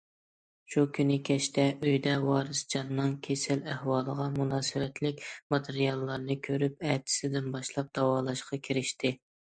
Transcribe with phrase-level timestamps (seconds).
[0.75, 5.21] شۇ كۈنى كەچتە ئۆيدە ۋارىسجاننىڭ كېسەل ئەھۋالىغا مۇناسىۋەتلىك
[5.55, 9.23] ماتېرىياللارنى كۆرۈپ، ئەتىسىدىن باشلاپ داۋالاشقا كىرىشتىم.